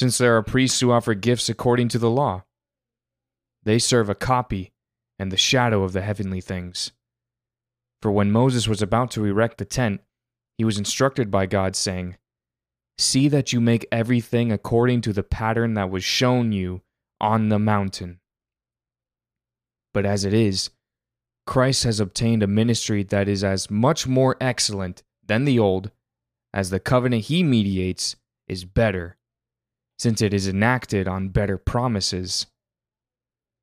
since 0.00 0.16
there 0.16 0.34
are 0.34 0.42
priests 0.42 0.80
who 0.80 0.90
offer 0.90 1.12
gifts 1.12 1.50
according 1.50 1.86
to 1.86 1.98
the 1.98 2.08
law. 2.08 2.42
They 3.64 3.78
serve 3.78 4.08
a 4.08 4.14
copy 4.14 4.72
and 5.18 5.30
the 5.30 5.36
shadow 5.36 5.82
of 5.82 5.92
the 5.92 6.00
heavenly 6.00 6.40
things. 6.40 6.92
For 8.00 8.10
when 8.10 8.32
Moses 8.32 8.66
was 8.66 8.80
about 8.80 9.10
to 9.10 9.26
erect 9.26 9.58
the 9.58 9.66
tent, 9.66 10.00
he 10.56 10.64
was 10.64 10.78
instructed 10.78 11.30
by 11.30 11.44
God, 11.44 11.76
saying, 11.76 12.16
See 12.96 13.28
that 13.28 13.52
you 13.52 13.60
make 13.60 13.86
everything 13.92 14.50
according 14.50 15.02
to 15.02 15.12
the 15.12 15.22
pattern 15.22 15.74
that 15.74 15.90
was 15.90 16.02
shown 16.02 16.50
you 16.50 16.80
on 17.20 17.50
the 17.50 17.58
mountain. 17.58 18.20
But 19.92 20.06
as 20.06 20.24
it 20.24 20.32
is, 20.32 20.70
Christ 21.46 21.84
has 21.84 22.00
obtained 22.00 22.42
a 22.42 22.46
ministry 22.46 23.02
that 23.02 23.28
is 23.28 23.44
as 23.44 23.70
much 23.70 24.06
more 24.06 24.38
excellent 24.40 25.02
than 25.26 25.44
the 25.44 25.58
old, 25.58 25.90
as 26.54 26.70
the 26.70 26.80
covenant 26.80 27.24
he 27.24 27.42
mediates 27.42 28.16
is 28.48 28.64
better, 28.64 29.18
since 30.00 30.22
it 30.22 30.32
is 30.32 30.48
enacted 30.48 31.06
on 31.06 31.28
better 31.28 31.58
promises. 31.58 32.46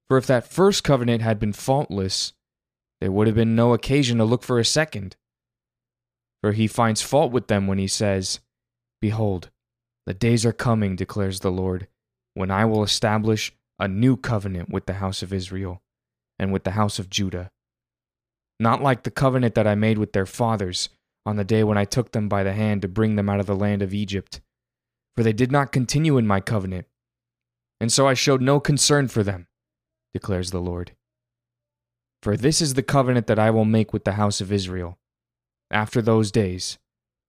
For 0.08 0.18
if 0.18 0.28
that 0.28 0.48
first 0.48 0.84
covenant 0.84 1.24
had 1.24 1.40
been 1.40 1.52
faultless, 1.52 2.34
there 3.02 3.12
would 3.12 3.26
have 3.26 3.36
been 3.36 3.56
no 3.56 3.74
occasion 3.74 4.20
to 4.20 4.24
look 4.24 4.44
for 4.44 4.60
a 4.60 4.64
second. 4.66 5.16
For 6.44 6.52
he 6.52 6.68
finds 6.68 7.02
fault 7.02 7.32
with 7.32 7.48
them 7.48 7.66
when 7.66 7.80
he 7.80 7.88
says, 7.88 8.40
Behold, 9.02 9.50
the 10.06 10.14
days 10.14 10.46
are 10.46 10.54
coming, 10.54 10.96
declares 10.96 11.40
the 11.40 11.52
Lord, 11.52 11.88
when 12.36 12.52
I 12.52 12.66
will 12.66 12.84
establish 12.84 13.52
a 13.80 13.88
new 13.88 14.16
covenant 14.16 14.70
with 14.70 14.86
the 14.86 14.94
house 14.94 15.24
of 15.24 15.34
Israel 15.34 15.82
and 16.38 16.54
with 16.54 16.66
the 16.66 16.72
house 16.72 17.00
of 17.00 17.10
Judah. 17.10 17.50
Not 18.60 18.84
like 18.84 19.02
the 19.02 19.12
covenant 19.12 19.56
that 19.56 19.66
I 19.66 19.74
made 19.74 19.98
with 19.98 20.14
their 20.14 20.28
fathers 20.28 20.90
on 21.26 21.36
the 21.36 21.44
day 21.44 21.64
when 21.64 21.80
I 21.80 21.86
took 21.86 22.12
them 22.12 22.30
by 22.30 22.44
the 22.44 22.54
hand 22.54 22.84
to 22.84 22.88
bring 22.88 23.16
them 23.16 23.28
out 23.28 23.40
of 23.40 23.48
the 23.48 23.56
land 23.56 23.82
of 23.82 23.92
Egypt. 23.92 24.40
For 25.18 25.24
they 25.24 25.34
did 25.34 25.52
not 25.52 25.72
continue 25.72 26.18
in 26.18 26.28
my 26.28 26.40
covenant, 26.40 26.86
and 27.82 27.92
so 27.92 28.08
I 28.08 28.14
showed 28.14 28.40
no 28.40 28.60
concern 28.60 29.08
for 29.08 29.24
them, 29.24 29.48
declares 30.14 30.52
the 30.52 30.62
Lord. 30.62 30.96
For 32.22 32.38
this 32.38 32.62
is 32.62 32.76
the 32.76 32.84
covenant 32.84 33.26
that 33.26 33.40
I 33.40 33.50
will 33.50 33.66
make 33.66 33.92
with 33.92 34.04
the 34.04 34.14
house 34.14 34.42
of 34.42 34.52
Israel. 34.52 35.00
After 35.72 36.04
those 36.04 36.32
days, 36.32 36.78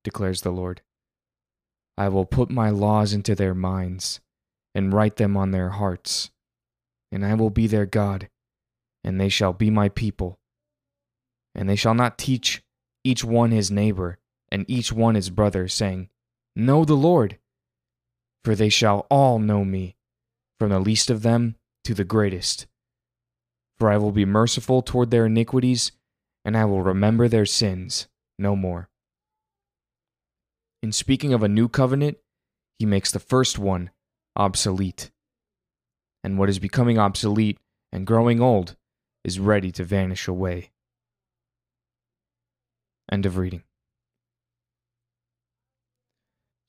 declares 0.05 0.42
the 0.42 0.50
Lord, 0.50 0.83
I 1.97 2.11
will 2.11 2.27
put 2.27 2.50
my 2.50 2.69
laws 2.69 3.14
into 3.14 3.34
their 3.34 3.55
minds 3.55 4.20
and 4.75 4.92
write 4.92 5.17
them 5.17 5.34
on 5.34 5.52
their 5.52 5.70
hearts, 5.70 6.30
and 7.11 7.25
I 7.25 7.33
will 7.34 7.50
be 7.50 7.67
their 7.67 7.86
God, 7.86 8.28
and 9.02 9.19
they 9.19 9.30
shall 9.30 9.55
be 9.55 9.70
my 9.70 9.89
people. 9.89 10.39
And 11.55 11.70
they 11.70 11.77
shall 11.77 11.95
not 11.95 12.18
teach 12.18 12.62
each 13.02 13.24
one 13.24 13.51
his 13.51 13.70
neighbor 13.70 14.18
and 14.52 14.67
each 14.68 14.92
one 14.92 15.14
his 15.14 15.30
brother, 15.30 15.68
saying, 15.68 16.11
Know 16.55 16.85
the 16.85 16.95
Lord, 16.95 17.39
for 18.48 18.55
they 18.55 18.70
shall 18.70 19.07
all 19.11 19.39
know 19.39 19.63
me, 19.63 19.95
from 20.59 20.70
the 20.70 20.81
least 20.81 21.11
of 21.11 21.20
them 21.20 21.57
to 21.85 21.92
the 21.92 22.05
greatest 22.05 22.67
for 23.79 23.91
I 23.91 23.97
will 23.97 24.13
be 24.13 24.25
merciful 24.25 24.83
toward 24.83 25.11
their 25.11 25.27
iniquities, 25.27 25.92
and 26.45 26.57
I 26.57 26.64
will 26.64 26.83
remember 26.83 27.29
their 27.29 27.47
sins 27.47 28.09
no 28.39 28.57
more. 28.57 28.89
In 30.83 30.92
speaking 30.92 31.33
of 31.33 31.42
a 31.42 31.48
new 31.48 31.69
covenant, 31.69 32.19
he 32.79 32.86
makes 32.86 33.13
the 33.13 33.20
first 33.20 33.59
one 33.59 33.91
obsolete. 34.36 35.11
And 36.25 36.39
what 36.39 36.48
is 36.48 36.59
becoming 36.59 36.98
obsolete 36.98 37.59
and 37.92 38.07
growing 38.07 38.41
old 38.41 38.77
is 39.25 39.39
ready 39.39 39.70
to 39.73 39.85
vanish 39.85 40.27
away. 40.27 40.70
End 43.11 43.27
of 43.27 43.36
reading. 43.36 43.63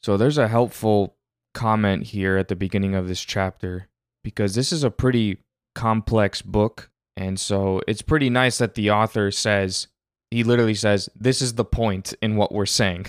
So 0.02 0.16
there's 0.16 0.38
a 0.38 0.48
helpful 0.48 1.16
comment 1.59 2.03
here 2.03 2.38
at 2.38 2.47
the 2.47 2.56
beginning 2.56 2.96
of 2.96 3.08
this 3.08 3.22
chapter 3.22 3.88
because 4.24 4.56
this 4.56 4.72
is 4.72 4.84
a 4.84 4.92
pretty 4.92 5.38
complex 5.75 6.42
book 6.42 6.90
and 7.20 7.38
so 7.38 7.81
it's 7.86 8.02
pretty 8.02 8.30
nice 8.30 8.59
that 8.59 8.75
the 8.75 8.92
author 8.92 9.30
says, 9.30 9.90
he 10.31 10.46
literally 10.46 10.74
says, 10.74 11.09
this 11.14 11.42
is 11.42 11.56
the 11.56 11.66
point 11.66 12.14
in 12.22 12.38
what 12.38 12.53
we're 12.53 12.66
saying. 12.66 13.08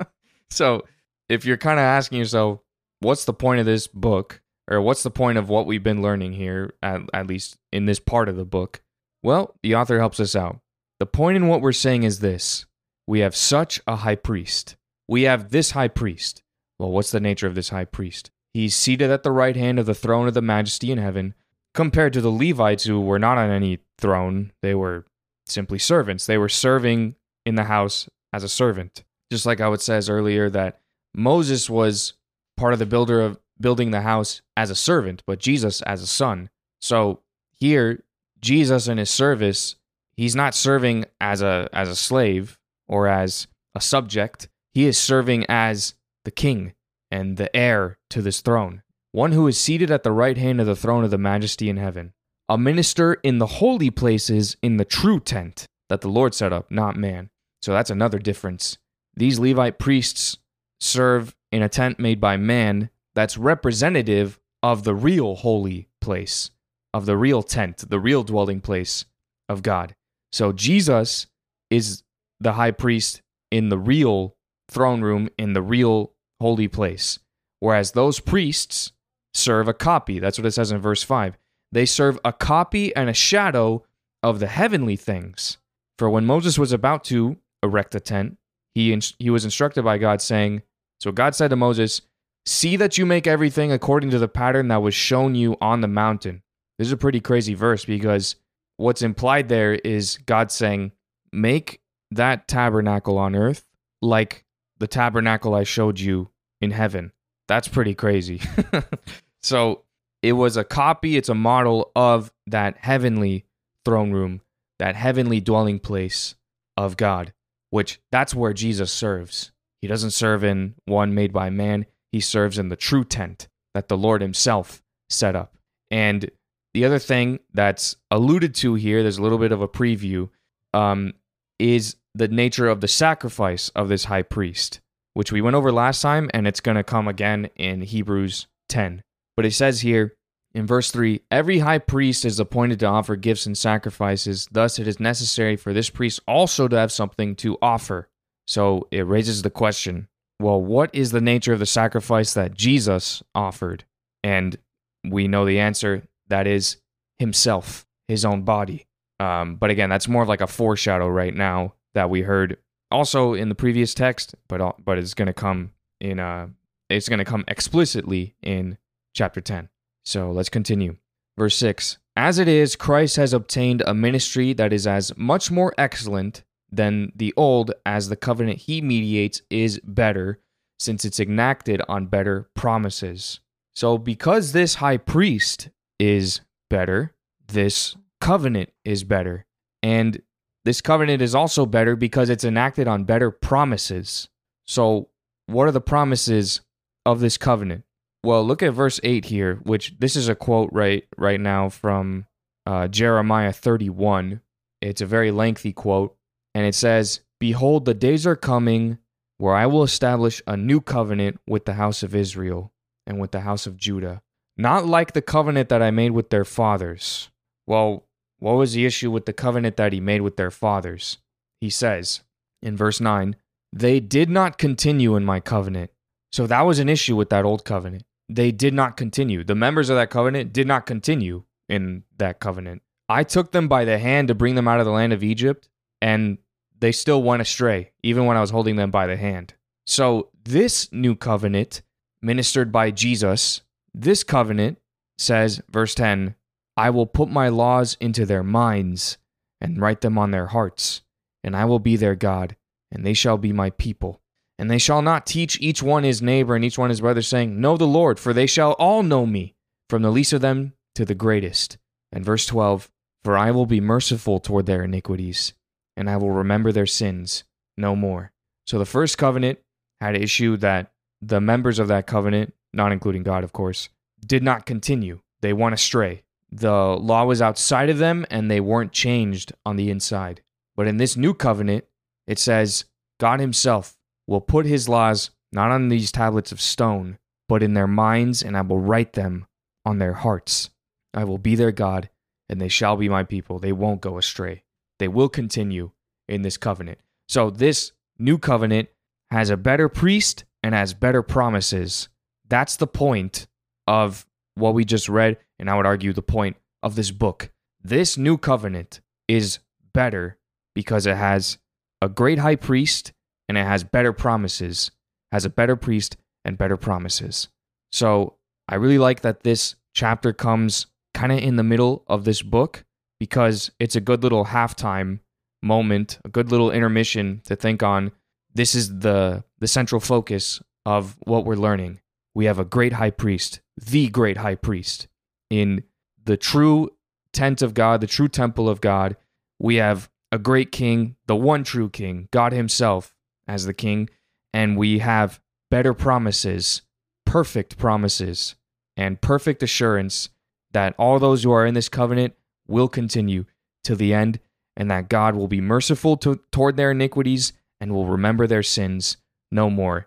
so 0.50 0.86
if 1.28 1.44
you're 1.44 1.58
kind 1.58 1.78
of 1.78 1.84
asking 1.84 2.18
yourself, 2.18 2.60
what's 3.00 3.26
the 3.26 3.34
point 3.34 3.60
of 3.60 3.66
this 3.66 3.86
book? 3.86 4.40
Or 4.70 4.80
what's 4.80 5.02
the 5.02 5.10
point 5.10 5.36
of 5.36 5.50
what 5.50 5.66
we've 5.66 5.82
been 5.82 6.00
learning 6.00 6.32
here, 6.32 6.72
at, 6.82 7.02
at 7.12 7.26
least 7.26 7.58
in 7.70 7.84
this 7.84 8.00
part 8.00 8.30
of 8.30 8.36
the 8.36 8.46
book? 8.46 8.80
Well, 9.22 9.54
the 9.62 9.74
author 9.74 9.98
helps 9.98 10.20
us 10.20 10.34
out. 10.34 10.60
The 11.00 11.06
point 11.06 11.36
in 11.36 11.46
what 11.46 11.60
we're 11.60 11.72
saying 11.72 12.04
is 12.04 12.20
this 12.20 12.64
we 13.06 13.20
have 13.20 13.36
such 13.36 13.80
a 13.86 13.96
high 13.96 14.16
priest. 14.16 14.76
We 15.06 15.22
have 15.22 15.50
this 15.50 15.72
high 15.72 15.88
priest. 15.88 16.42
Well, 16.80 16.92
what's 16.92 17.10
the 17.10 17.20
nature 17.20 17.46
of 17.46 17.54
this 17.54 17.68
high 17.68 17.84
priest? 17.84 18.30
He's 18.54 18.74
seated 18.74 19.10
at 19.10 19.22
the 19.22 19.30
right 19.30 19.54
hand 19.54 19.78
of 19.78 19.84
the 19.84 19.94
throne 19.94 20.26
of 20.26 20.32
the 20.32 20.40
majesty 20.40 20.90
in 20.90 20.96
heaven, 20.96 21.34
compared 21.74 22.14
to 22.14 22.22
the 22.22 22.30
Levites 22.30 22.84
who 22.84 23.02
were 23.02 23.18
not 23.18 23.36
on 23.36 23.50
any 23.50 23.80
throne, 23.98 24.52
they 24.62 24.74
were 24.74 25.04
simply 25.46 25.78
servants. 25.78 26.24
They 26.24 26.38
were 26.38 26.48
serving 26.48 27.16
in 27.44 27.54
the 27.54 27.64
house 27.64 28.08
as 28.32 28.44
a 28.44 28.48
servant. 28.48 29.04
Just 29.30 29.44
like 29.44 29.58
how 29.58 29.74
it 29.74 29.82
says 29.82 30.08
earlier 30.08 30.48
that 30.48 30.80
Moses 31.14 31.68
was 31.68 32.14
part 32.56 32.72
of 32.72 32.78
the 32.78 32.86
builder 32.86 33.20
of 33.20 33.38
building 33.60 33.90
the 33.90 34.00
house 34.00 34.40
as 34.56 34.70
a 34.70 34.74
servant, 34.74 35.22
but 35.26 35.38
Jesus 35.38 35.82
as 35.82 36.02
a 36.02 36.06
son. 36.06 36.48
So 36.80 37.20
here, 37.52 38.02
Jesus 38.40 38.88
in 38.88 38.96
his 38.96 39.10
service, 39.10 39.76
he's 40.16 40.34
not 40.34 40.54
serving 40.54 41.04
as 41.20 41.42
a 41.42 41.68
as 41.74 41.90
a 41.90 41.96
slave 41.96 42.58
or 42.88 43.06
as 43.06 43.48
a 43.74 43.82
subject. 43.82 44.48
He 44.72 44.86
is 44.86 44.96
serving 44.96 45.44
as 45.48 45.94
the 46.24 46.30
king 46.30 46.74
and 47.10 47.36
the 47.36 47.54
heir 47.56 47.98
to 48.10 48.22
this 48.22 48.40
throne 48.40 48.82
one 49.12 49.32
who 49.32 49.46
is 49.46 49.58
seated 49.58 49.90
at 49.90 50.02
the 50.02 50.12
right 50.12 50.38
hand 50.38 50.60
of 50.60 50.66
the 50.66 50.76
throne 50.76 51.04
of 51.04 51.10
the 51.10 51.18
majesty 51.18 51.68
in 51.68 51.76
heaven, 51.76 52.12
a 52.48 52.56
minister 52.56 53.14
in 53.14 53.38
the 53.38 53.46
holy 53.46 53.90
places 53.90 54.56
in 54.62 54.76
the 54.76 54.84
true 54.84 55.18
tent 55.18 55.66
that 55.88 56.00
the 56.00 56.08
Lord 56.08 56.34
set 56.34 56.52
up, 56.52 56.70
not 56.70 56.96
man. 56.96 57.30
So 57.62 57.72
that's 57.72 57.90
another 57.90 58.18
difference. 58.18 58.78
These 59.14 59.38
Levite 59.38 59.78
priests 59.78 60.38
serve 60.80 61.34
in 61.50 61.62
a 61.62 61.68
tent 61.68 61.98
made 61.98 62.20
by 62.20 62.36
man 62.36 62.90
that's 63.14 63.36
representative 63.36 64.38
of 64.62 64.84
the 64.84 64.94
real 64.94 65.34
holy 65.34 65.88
place, 66.00 66.50
of 66.94 67.06
the 67.06 67.16
real 67.16 67.42
tent, 67.42 67.90
the 67.90 67.98
real 67.98 68.22
dwelling 68.22 68.60
place 68.60 69.04
of 69.48 69.62
God. 69.62 69.94
So 70.32 70.52
Jesus 70.52 71.26
is 71.70 72.04
the 72.38 72.52
high 72.52 72.70
priest 72.70 73.22
in 73.50 73.68
the 73.68 73.78
real 73.78 74.36
throne 74.70 75.02
room, 75.02 75.28
in 75.38 75.52
the 75.52 75.62
real 75.62 76.12
holy 76.40 76.68
place. 76.68 77.18
Whereas 77.60 77.92
those 77.92 78.20
priests 78.20 78.92
serve 79.34 79.68
a 79.68 79.74
copy. 79.74 80.18
That's 80.18 80.38
what 80.38 80.46
it 80.46 80.52
says 80.52 80.72
in 80.72 80.80
verse 80.80 81.02
5. 81.02 81.36
They 81.72 81.86
serve 81.86 82.18
a 82.24 82.32
copy 82.32 82.94
and 82.96 83.08
a 83.08 83.14
shadow 83.14 83.84
of 84.22 84.40
the 84.40 84.46
heavenly 84.46 84.96
things. 84.96 85.58
For 85.98 86.10
when 86.10 86.26
Moses 86.26 86.58
was 86.58 86.72
about 86.72 87.04
to 87.04 87.36
erect 87.62 87.94
a 87.94 88.00
tent, 88.00 88.38
he, 88.74 88.98
he 89.18 89.30
was 89.30 89.44
instructed 89.44 89.84
by 89.84 89.98
God, 89.98 90.22
saying, 90.22 90.62
So 91.00 91.12
God 91.12 91.34
said 91.34 91.50
to 91.50 91.56
Moses, 91.56 92.02
See 92.46 92.76
that 92.76 92.96
you 92.96 93.04
make 93.04 93.26
everything 93.26 93.70
according 93.70 94.10
to 94.10 94.18
the 94.18 94.28
pattern 94.28 94.68
that 94.68 94.82
was 94.82 94.94
shown 94.94 95.34
you 95.34 95.56
on 95.60 95.82
the 95.82 95.88
mountain. 95.88 96.42
This 96.78 96.86
is 96.88 96.92
a 96.92 96.96
pretty 96.96 97.20
crazy 97.20 97.54
verse 97.54 97.84
because 97.84 98.36
what's 98.78 99.02
implied 99.02 99.48
there 99.48 99.74
is 99.74 100.18
God 100.24 100.50
saying, 100.50 100.92
Make 101.32 101.82
that 102.10 102.48
tabernacle 102.48 103.18
on 103.18 103.36
earth 103.36 103.64
like 104.02 104.44
the 104.80 104.88
tabernacle 104.88 105.54
I 105.54 105.62
showed 105.62 106.00
you 106.00 106.30
in 106.60 106.72
heaven. 106.72 107.12
That's 107.46 107.68
pretty 107.68 107.94
crazy. 107.94 108.40
so 109.42 109.84
it 110.22 110.32
was 110.32 110.56
a 110.56 110.64
copy, 110.64 111.16
it's 111.16 111.28
a 111.28 111.34
model 111.34 111.92
of 111.94 112.32
that 112.46 112.78
heavenly 112.78 113.44
throne 113.84 114.10
room, 114.10 114.40
that 114.78 114.96
heavenly 114.96 115.40
dwelling 115.40 115.78
place 115.78 116.34
of 116.76 116.96
God, 116.96 117.32
which 117.70 118.00
that's 118.10 118.34
where 118.34 118.52
Jesus 118.52 118.90
serves. 118.92 119.52
He 119.80 119.88
doesn't 119.88 120.10
serve 120.10 120.44
in 120.44 120.74
one 120.84 121.14
made 121.14 121.32
by 121.32 121.50
man, 121.50 121.86
he 122.12 122.20
serves 122.20 122.58
in 122.58 122.68
the 122.68 122.76
true 122.76 123.04
tent 123.04 123.48
that 123.74 123.88
the 123.88 123.96
Lord 123.96 124.20
himself 124.20 124.82
set 125.08 125.36
up. 125.36 125.54
And 125.90 126.30
the 126.74 126.84
other 126.84 126.98
thing 126.98 127.40
that's 127.52 127.96
alluded 128.10 128.54
to 128.56 128.74
here, 128.74 129.02
there's 129.02 129.18
a 129.18 129.22
little 129.22 129.38
bit 129.38 129.52
of 129.52 129.62
a 129.62 129.68
preview, 129.68 130.28
um, 130.72 131.14
is 131.58 131.96
the 132.14 132.28
nature 132.28 132.68
of 132.68 132.80
the 132.80 132.88
sacrifice 132.88 133.68
of 133.70 133.88
this 133.88 134.04
high 134.04 134.22
priest 134.22 134.80
which 135.14 135.32
we 135.32 135.40
went 135.40 135.56
over 135.56 135.72
last 135.72 136.02
time, 136.02 136.30
and 136.32 136.46
it's 136.46 136.60
going 136.60 136.76
to 136.76 136.84
come 136.84 137.08
again 137.08 137.50
in 137.56 137.82
Hebrews 137.82 138.46
10. 138.68 139.02
But 139.36 139.46
it 139.46 139.52
says 139.52 139.80
here 139.80 140.14
in 140.54 140.66
verse 140.66 140.90
3 140.90 141.20
Every 141.30 141.60
high 141.60 141.78
priest 141.78 142.24
is 142.24 142.38
appointed 142.38 142.80
to 142.80 142.86
offer 142.86 143.16
gifts 143.16 143.46
and 143.46 143.56
sacrifices. 143.56 144.48
Thus, 144.50 144.78
it 144.78 144.86
is 144.86 145.00
necessary 145.00 145.56
for 145.56 145.72
this 145.72 145.90
priest 145.90 146.20
also 146.26 146.68
to 146.68 146.76
have 146.76 146.92
something 146.92 147.34
to 147.36 147.58
offer. 147.60 148.08
So 148.46 148.88
it 148.90 149.06
raises 149.06 149.42
the 149.42 149.50
question 149.50 150.08
well, 150.38 150.60
what 150.60 150.94
is 150.94 151.10
the 151.10 151.20
nature 151.20 151.52
of 151.52 151.58
the 151.58 151.66
sacrifice 151.66 152.32
that 152.32 152.54
Jesus 152.54 153.22
offered? 153.34 153.84
And 154.24 154.56
we 155.04 155.28
know 155.28 155.44
the 155.44 155.58
answer 155.58 156.04
that 156.28 156.46
is 156.46 156.78
himself, 157.18 157.86
his 158.08 158.24
own 158.24 158.42
body. 158.42 158.86
Um, 159.18 159.56
but 159.56 159.68
again, 159.68 159.90
that's 159.90 160.08
more 160.08 160.22
of 160.22 160.28
like 160.30 160.40
a 160.40 160.46
foreshadow 160.46 161.08
right 161.08 161.34
now 161.34 161.74
that 161.94 162.10
we 162.10 162.22
heard 162.22 162.58
also 162.90 163.34
in 163.34 163.48
the 163.48 163.54
previous 163.54 163.94
text, 163.94 164.34
but 164.48 164.84
but 164.84 164.98
it's 164.98 165.14
going 165.14 165.26
to 165.26 165.32
come 165.32 165.72
in 166.00 166.18
uh 166.18 166.48
it's 166.88 167.08
going 167.08 167.18
to 167.18 167.24
come 167.24 167.44
explicitly 167.46 168.34
in 168.42 168.76
chapter 169.14 169.40
10. 169.40 169.68
So 170.04 170.30
let's 170.32 170.48
continue. 170.48 170.96
Verse 171.38 171.56
6 171.56 171.98
As 172.16 172.38
it 172.38 172.48
is, 172.48 172.76
Christ 172.76 173.16
has 173.16 173.32
obtained 173.32 173.82
a 173.86 173.94
ministry 173.94 174.52
that 174.54 174.72
is 174.72 174.86
as 174.86 175.16
much 175.16 175.50
more 175.50 175.72
excellent 175.78 176.42
than 176.72 177.12
the 177.16 177.34
old, 177.36 177.72
as 177.84 178.08
the 178.08 178.16
covenant 178.16 178.58
he 178.58 178.80
mediates 178.80 179.42
is 179.50 179.80
better, 179.82 180.40
since 180.78 181.04
it's 181.04 181.20
enacted 181.20 181.82
on 181.88 182.06
better 182.06 182.48
promises. 182.54 183.40
So, 183.74 183.98
because 183.98 184.52
this 184.52 184.76
high 184.76 184.98
priest 184.98 185.70
is 185.98 186.40
better, 186.68 187.14
this 187.48 187.96
covenant 188.20 188.70
is 188.84 189.04
better. 189.04 189.46
And 189.82 190.22
this 190.64 190.80
covenant 190.80 191.22
is 191.22 191.34
also 191.34 191.64
better 191.66 191.96
because 191.96 192.28
it's 192.28 192.44
enacted 192.44 192.86
on 192.86 193.04
better 193.04 193.30
promises. 193.30 194.28
So, 194.66 195.08
what 195.46 195.66
are 195.66 195.72
the 195.72 195.80
promises 195.80 196.60
of 197.06 197.20
this 197.20 197.36
covenant? 197.36 197.84
Well, 198.22 198.44
look 198.44 198.62
at 198.62 198.74
verse 198.74 199.00
8 199.02 199.24
here, 199.26 199.60
which 199.62 199.94
this 199.98 200.14
is 200.14 200.28
a 200.28 200.34
quote 200.34 200.68
right 200.72 201.04
right 201.16 201.40
now 201.40 201.70
from 201.70 202.26
uh, 202.66 202.88
Jeremiah 202.88 203.52
31. 203.52 204.42
It's 204.82 205.00
a 205.00 205.06
very 205.06 205.30
lengthy 205.30 205.72
quote, 205.72 206.16
and 206.54 206.66
it 206.66 206.74
says, 206.74 207.20
"Behold, 207.38 207.84
the 207.84 207.94
days 207.94 208.26
are 208.26 208.36
coming 208.36 208.98
where 209.38 209.54
I 209.54 209.64
will 209.64 209.82
establish 209.82 210.42
a 210.46 210.56
new 210.56 210.82
covenant 210.82 211.40
with 211.46 211.64
the 211.64 211.74
house 211.74 212.02
of 212.02 212.14
Israel 212.14 212.72
and 213.06 213.18
with 213.18 213.30
the 213.30 213.40
house 213.40 213.66
of 213.66 213.78
Judah, 213.78 214.20
not 214.58 214.86
like 214.86 215.14
the 215.14 215.22
covenant 215.22 215.70
that 215.70 215.82
I 215.82 215.90
made 215.90 216.10
with 216.10 216.28
their 216.28 216.44
fathers." 216.44 217.30
Well, 217.66 218.04
what 218.40 218.56
was 218.56 218.72
the 218.72 218.84
issue 218.84 219.10
with 219.10 219.26
the 219.26 219.32
covenant 219.32 219.76
that 219.76 219.92
he 219.92 220.00
made 220.00 220.22
with 220.22 220.36
their 220.36 220.50
fathers? 220.50 221.18
He 221.60 221.70
says 221.70 222.22
in 222.60 222.76
verse 222.76 223.00
9, 223.00 223.36
"They 223.72 224.00
did 224.00 224.28
not 224.28 224.58
continue 224.58 225.14
in 225.14 225.24
my 225.24 225.40
covenant." 225.40 225.92
So 226.32 226.46
that 226.46 226.62
was 226.62 226.78
an 226.78 226.88
issue 226.88 227.16
with 227.16 227.30
that 227.30 227.44
old 227.44 227.64
covenant 227.64 228.04
they 228.34 228.52
did 228.52 228.72
not 228.72 228.96
continue. 228.96 229.42
The 229.42 229.54
members 229.54 229.90
of 229.90 229.96
that 229.96 230.10
covenant 230.10 230.52
did 230.52 230.66
not 230.66 230.86
continue 230.86 231.42
in 231.68 232.04
that 232.18 232.40
covenant. 232.40 232.82
I 233.08 233.24
took 233.24 233.50
them 233.50 233.66
by 233.66 233.84
the 233.84 233.98
hand 233.98 234.28
to 234.28 234.34
bring 234.34 234.54
them 234.54 234.68
out 234.68 234.78
of 234.78 234.86
the 234.86 234.92
land 234.92 235.12
of 235.12 235.24
Egypt, 235.24 235.68
and 236.00 236.38
they 236.78 236.92
still 236.92 237.22
went 237.22 237.42
astray, 237.42 237.90
even 238.02 238.26
when 238.26 238.36
I 238.36 238.40
was 238.40 238.50
holding 238.50 238.76
them 238.76 238.90
by 238.90 239.06
the 239.06 239.16
hand. 239.16 239.54
So, 239.86 240.30
this 240.44 240.92
new 240.92 241.16
covenant, 241.16 241.82
ministered 242.22 242.70
by 242.70 242.92
Jesus, 242.92 243.62
this 243.92 244.22
covenant 244.22 244.78
says, 245.18 245.60
verse 245.68 245.94
10, 245.94 246.36
I 246.80 246.88
will 246.88 247.04
put 247.04 247.28
my 247.28 247.50
laws 247.50 247.98
into 248.00 248.24
their 248.24 248.42
minds 248.42 249.18
and 249.60 249.78
write 249.78 250.00
them 250.00 250.16
on 250.16 250.30
their 250.30 250.46
hearts, 250.46 251.02
and 251.44 251.54
I 251.54 251.66
will 251.66 251.78
be 251.78 251.94
their 251.94 252.14
God, 252.14 252.56
and 252.90 253.04
they 253.04 253.12
shall 253.12 253.36
be 253.36 253.52
my 253.52 253.68
people. 253.68 254.22
And 254.58 254.70
they 254.70 254.78
shall 254.78 255.02
not 255.02 255.26
teach 255.26 255.60
each 255.60 255.82
one 255.82 256.04
his 256.04 256.22
neighbor 256.22 256.56
and 256.56 256.64
each 256.64 256.78
one 256.78 256.88
his 256.88 257.02
brother, 257.02 257.20
saying, 257.20 257.60
Know 257.60 257.76
the 257.76 257.86
Lord, 257.86 258.18
for 258.18 258.32
they 258.32 258.46
shall 258.46 258.72
all 258.72 259.02
know 259.02 259.26
me, 259.26 259.54
from 259.90 260.00
the 260.00 260.10
least 260.10 260.32
of 260.32 260.40
them 260.40 260.72
to 260.94 261.04
the 261.04 261.14
greatest. 261.14 261.76
And 262.12 262.24
verse 262.24 262.46
12, 262.46 262.90
For 263.24 263.36
I 263.36 263.50
will 263.50 263.66
be 263.66 263.82
merciful 263.82 264.40
toward 264.40 264.64
their 264.64 264.82
iniquities, 264.82 265.52
and 265.98 266.08
I 266.08 266.16
will 266.16 266.30
remember 266.30 266.72
their 266.72 266.86
sins 266.86 267.44
no 267.76 267.94
more. 267.94 268.32
So 268.66 268.78
the 268.78 268.86
first 268.86 269.18
covenant 269.18 269.58
had 270.00 270.16
issue 270.16 270.56
that 270.56 270.92
the 271.20 271.42
members 271.42 271.78
of 271.78 271.88
that 271.88 272.06
covenant, 272.06 272.54
not 272.72 272.90
including 272.90 273.22
God, 273.22 273.44
of 273.44 273.52
course, 273.52 273.90
did 274.24 274.42
not 274.42 274.64
continue. 274.64 275.20
They 275.42 275.52
went 275.52 275.74
astray. 275.74 276.22
The 276.52 276.72
law 276.72 277.24
was 277.24 277.40
outside 277.40 277.90
of 277.90 277.98
them, 277.98 278.26
and 278.30 278.50
they 278.50 278.60
weren't 278.60 278.92
changed 278.92 279.52
on 279.64 279.76
the 279.76 279.90
inside. 279.90 280.42
But 280.76 280.86
in 280.86 280.96
this 280.96 281.16
new 281.16 281.34
covenant, 281.34 281.84
it 282.26 282.38
says, 282.38 282.84
God 283.18 283.40
Himself 283.40 283.96
will 284.26 284.40
put 284.40 284.64
his 284.64 284.88
laws 284.88 285.30
not 285.52 285.70
on 285.70 285.88
these 285.88 286.12
tablets 286.12 286.52
of 286.52 286.60
stone, 286.60 287.18
but 287.48 287.62
in 287.62 287.74
their 287.74 287.88
minds, 287.88 288.42
and 288.42 288.56
I 288.56 288.60
will 288.60 288.78
write 288.78 289.14
them 289.14 289.46
on 289.84 289.98
their 289.98 290.12
hearts. 290.12 290.70
I 291.12 291.24
will 291.24 291.38
be 291.38 291.56
their 291.56 291.72
God, 291.72 292.08
and 292.48 292.60
they 292.60 292.68
shall 292.68 292.96
be 292.96 293.08
my 293.08 293.24
people. 293.24 293.58
They 293.58 293.72
won't 293.72 294.00
go 294.00 294.18
astray. 294.18 294.62
They 295.00 295.08
will 295.08 295.28
continue 295.28 295.90
in 296.28 296.42
this 296.42 296.56
covenant. 296.56 296.98
So, 297.28 297.50
this 297.50 297.92
new 298.18 298.38
covenant 298.38 298.88
has 299.30 299.50
a 299.50 299.56
better 299.56 299.88
priest 299.88 300.44
and 300.62 300.74
has 300.74 300.94
better 300.94 301.22
promises. 301.22 302.08
That's 302.48 302.76
the 302.76 302.86
point 302.86 303.48
of 303.86 304.26
what 304.54 304.74
we 304.74 304.84
just 304.84 305.08
read, 305.08 305.38
and 305.60 305.70
I 305.70 305.76
would 305.76 305.86
argue 305.86 306.12
the 306.12 306.22
point 306.22 306.56
of 306.82 306.96
this 306.96 307.10
book. 307.10 307.50
This 307.84 308.16
new 308.16 308.38
covenant 308.38 309.00
is 309.28 309.60
better 309.92 310.38
because 310.74 311.06
it 311.06 311.16
has 311.16 311.58
a 312.02 312.08
great 312.08 312.38
high 312.38 312.56
priest 312.56 313.12
and 313.48 313.58
it 313.58 313.66
has 313.66 313.84
better 313.84 314.12
promises, 314.12 314.90
has 315.30 315.44
a 315.44 315.50
better 315.50 315.76
priest 315.76 316.16
and 316.44 316.58
better 316.58 316.76
promises. 316.76 317.48
So 317.92 318.36
I 318.68 318.76
really 318.76 318.98
like 318.98 319.20
that 319.20 319.42
this 319.42 319.76
chapter 319.92 320.32
comes 320.32 320.86
kind 321.12 321.32
of 321.32 321.38
in 321.38 321.56
the 321.56 321.62
middle 321.62 322.04
of 322.06 322.24
this 322.24 322.40
book 322.42 322.84
because 323.18 323.70
it's 323.78 323.96
a 323.96 324.00
good 324.00 324.22
little 324.22 324.46
halftime 324.46 325.20
moment, 325.62 326.18
a 326.24 326.28
good 326.28 326.50
little 326.50 326.70
intermission 326.70 327.42
to 327.44 327.54
think 327.54 327.82
on. 327.82 328.12
This 328.54 328.74
is 328.74 329.00
the 329.00 329.44
the 329.58 329.68
central 329.68 330.00
focus 330.00 330.62
of 330.86 331.16
what 331.20 331.44
we're 331.44 331.54
learning. 331.54 332.00
We 332.34 332.46
have 332.46 332.58
a 332.58 332.64
great 332.64 332.94
high 332.94 333.10
priest, 333.10 333.60
the 333.76 334.08
great 334.08 334.38
high 334.38 334.54
priest 334.54 335.08
in 335.50 335.82
the 336.24 336.36
true 336.36 336.90
tent 337.32 337.60
of 337.60 337.74
God, 337.74 338.00
the 338.00 338.06
true 338.06 338.28
temple 338.28 338.68
of 338.68 338.80
God. 338.80 339.16
We 339.58 339.76
have 339.76 340.08
a 340.32 340.38
great 340.38 340.72
king, 340.72 341.16
the 341.26 341.36
one 341.36 341.64
true 341.64 341.90
king, 341.90 342.28
God 342.30 342.52
himself, 342.52 343.14
as 343.46 343.66
the 343.66 343.74
king, 343.74 344.08
and 344.54 344.76
we 344.76 345.00
have 345.00 345.40
better 345.70 345.92
promises, 345.92 346.82
perfect 347.26 347.76
promises, 347.76 348.54
and 348.96 349.20
perfect 349.20 349.62
assurance 349.62 350.28
that 350.72 350.94
all 350.98 351.18
those 351.18 351.42
who 351.42 351.50
are 351.50 351.66
in 351.66 351.74
this 351.74 351.88
covenant 351.88 352.34
will 352.68 352.88
continue 352.88 353.44
till 353.82 353.96
the 353.96 354.14
end, 354.14 354.38
and 354.76 354.90
that 354.90 355.08
God 355.08 355.34
will 355.34 355.48
be 355.48 355.60
merciful 355.60 356.16
to, 356.18 356.40
toward 356.52 356.76
their 356.76 356.92
iniquities 356.92 357.52
and 357.80 357.92
will 357.92 358.06
remember 358.06 358.46
their 358.46 358.62
sins 358.62 359.16
no 359.50 359.68
more. 359.68 360.06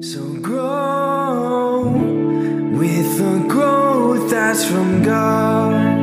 So 0.00 0.34
grow 0.40 1.88
with 2.72 3.48
growth 3.48 3.77
that's 4.26 4.64
from 4.64 5.02
God. 5.02 5.97